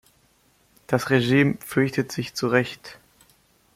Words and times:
Das 0.87 1.11
Regime 1.11 1.59
fürchtet 1.63 2.11
sich 2.11 2.33
zu 2.33 2.47
Recht. 2.47 2.97